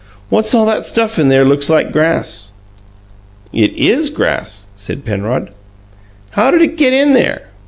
"What's 0.29 0.55
all 0.55 0.65
that 0.65 0.87
stuff 0.87 1.19
in 1.19 1.29
there 1.29 1.45
looks 1.45 1.69
like 1.69 1.91
grass?" 1.91 2.53
"It 3.53 3.71
IS 3.77 4.09
grass," 4.09 4.65
said 4.73 5.05
Penrod. 5.05 5.51
"How'd 6.31 6.55
it 6.59 6.75
get 6.75 6.91
there?" 7.13 7.43